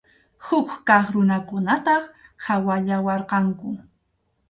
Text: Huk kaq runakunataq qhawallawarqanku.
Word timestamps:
Huk 0.45 0.69
kaq 0.87 1.05
runakunataq 1.13 2.03
qhawallawarqanku. 2.43 3.69